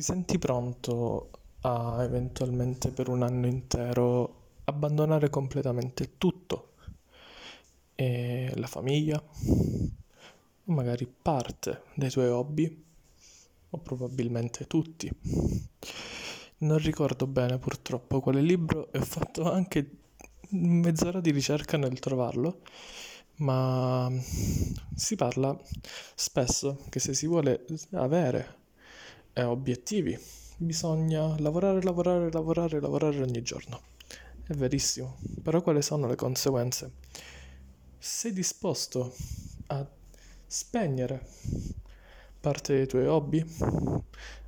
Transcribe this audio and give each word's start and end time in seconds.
Ti 0.00 0.06
senti 0.06 0.38
pronto 0.38 1.28
a 1.60 2.02
eventualmente 2.02 2.88
per 2.88 3.10
un 3.10 3.22
anno 3.22 3.46
intero 3.46 4.44
abbandonare 4.64 5.28
completamente 5.28 6.16
tutto? 6.16 6.70
E 7.94 8.50
la 8.54 8.66
famiglia? 8.66 9.22
Magari 10.64 11.06
parte 11.06 11.82
dei 11.92 12.08
tuoi 12.08 12.28
hobby? 12.28 12.82
O 13.68 13.76
probabilmente 13.76 14.66
tutti? 14.66 15.12
Non 16.60 16.78
ricordo 16.78 17.26
bene 17.26 17.58
purtroppo 17.58 18.20
quale 18.20 18.40
libro 18.40 18.90
e 18.92 19.00
ho 19.00 19.04
fatto 19.04 19.52
anche 19.52 19.98
mezz'ora 20.52 21.20
di 21.20 21.30
ricerca 21.30 21.76
nel 21.76 21.98
trovarlo, 21.98 22.62
ma 23.40 24.10
si 24.94 25.14
parla 25.16 25.54
spesso 26.14 26.86
che 26.88 27.00
se 27.00 27.12
si 27.12 27.26
vuole 27.26 27.66
avere 27.90 28.56
eh, 29.32 29.42
obiettivi. 29.42 30.18
Bisogna 30.56 31.38
lavorare, 31.38 31.82
lavorare, 31.82 32.30
lavorare, 32.30 32.80
lavorare 32.80 33.22
ogni 33.22 33.42
giorno. 33.42 33.80
È 34.46 34.52
verissimo, 34.52 35.16
però 35.42 35.62
quali 35.62 35.80
sono 35.82 36.06
le 36.06 36.16
conseguenze? 36.16 36.92
Sei 37.98 38.32
disposto 38.32 39.14
a 39.68 39.86
spegnere 40.46 41.24
parte 42.40 42.74
dei 42.74 42.86
tuoi 42.86 43.06
hobby, 43.06 43.44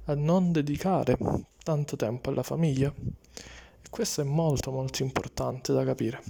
a 0.06 0.14
non 0.14 0.50
dedicare 0.50 1.16
tanto 1.62 1.96
tempo 1.96 2.30
alla 2.30 2.42
famiglia? 2.42 2.92
E 2.92 3.88
questo 3.90 4.22
è 4.22 4.24
molto 4.24 4.70
molto 4.70 5.02
importante 5.02 5.72
da 5.72 5.84
capire. 5.84 6.20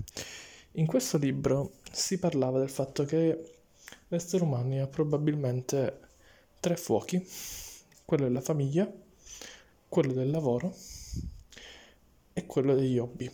In 0.73 0.87
questo 0.87 1.19
libro 1.19 1.73
si 1.91 2.19
parlava 2.19 2.59
del 2.59 2.71
fatto 2.71 3.05
che 3.05 3.55
l'essere 4.09 4.45
umano 4.45 4.83
ha 4.83 4.87
probabilmente 4.87 6.01
tre 6.61 6.77
fuochi 6.77 7.25
quello 8.05 8.25
della 8.25 8.41
famiglia, 8.41 8.91
quello 9.89 10.13
del 10.13 10.31
lavoro 10.31 10.75
e 12.33 12.47
quello 12.47 12.75
degli 12.75 12.99
hobby. 12.99 13.31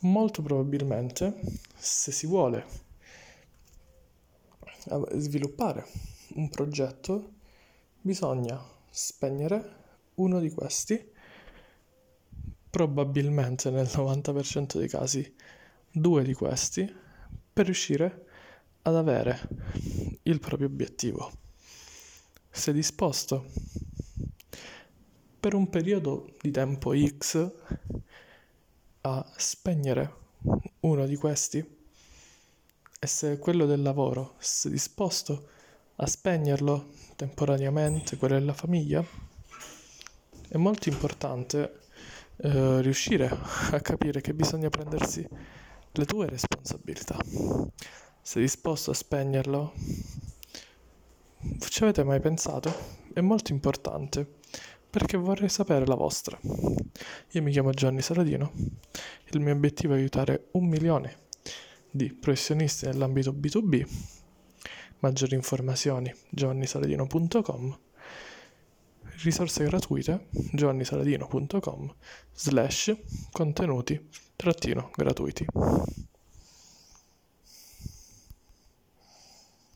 Molto 0.00 0.42
probabilmente, 0.42 1.40
se 1.76 2.12
si 2.12 2.26
vuole 2.26 2.86
sviluppare 5.14 5.86
un 6.34 6.48
progetto, 6.48 7.32
bisogna 8.00 8.62
spegnere 8.90 9.76
uno 10.14 10.38
di 10.40 10.50
questi, 10.50 11.12
probabilmente 12.70 13.70
nel 13.70 13.86
90% 13.86 14.78
dei 14.78 14.88
casi 14.88 15.34
due 15.90 16.22
di 16.22 16.34
questi, 16.34 16.90
per 17.52 17.64
riuscire 17.64 18.26
ad 18.82 18.94
avere 18.94 19.48
il 20.22 20.38
proprio 20.38 20.68
obiettivo 20.68 21.46
sei 22.58 22.74
disposto 22.74 23.46
per 25.38 25.54
un 25.54 25.70
periodo 25.70 26.34
di 26.40 26.50
tempo 26.50 26.92
X 26.94 27.50
a 29.02 29.32
spegnere 29.36 30.14
uno 30.80 31.06
di 31.06 31.14
questi? 31.16 31.58
E 33.00 33.06
se 33.06 33.38
quello 33.38 33.64
del 33.64 33.80
lavoro 33.80 34.34
sei 34.38 34.72
disposto 34.72 35.48
a 35.96 36.06
spegnerlo 36.06 36.90
temporaneamente, 37.14 38.16
quello 38.16 38.36
della 38.36 38.52
famiglia? 38.52 39.04
È 40.48 40.56
molto 40.56 40.88
importante 40.88 41.80
eh, 42.38 42.82
riuscire 42.82 43.28
a 43.28 43.80
capire 43.80 44.20
che 44.20 44.34
bisogna 44.34 44.68
prendersi 44.68 45.26
le 45.92 46.04
tue 46.04 46.26
responsabilità. 46.26 47.16
Sei 48.20 48.42
disposto 48.42 48.90
a 48.90 48.94
spegnerlo? 48.94 49.72
Ci 51.58 51.82
avete 51.82 52.04
mai 52.04 52.20
pensato? 52.20 52.72
È 53.12 53.20
molto 53.20 53.52
importante 53.52 54.26
perché 54.90 55.16
vorrei 55.16 55.48
sapere 55.48 55.86
la 55.86 55.94
vostra. 55.94 56.38
Io 57.32 57.42
mi 57.42 57.50
chiamo 57.50 57.70
Gianni 57.70 58.00
Saladino. 58.02 58.52
Il 59.30 59.40
mio 59.40 59.52
obiettivo 59.52 59.94
è 59.94 59.98
aiutare 59.98 60.48
un 60.52 60.66
milione 60.66 61.26
di 61.90 62.12
professionisti 62.12 62.86
nell'ambito 62.86 63.32
B2B. 63.32 63.86
Maggiori 65.00 65.34
informazioni 65.34 66.12
giovannisaladino.com 66.30 67.78
risorse 69.22 69.64
gratuite 69.64 70.26
giovannisaladino.com 70.30 71.94
slash 72.32 72.96
contenuti 73.32 74.08
trattino 74.36 74.90
gratuiti 74.94 75.46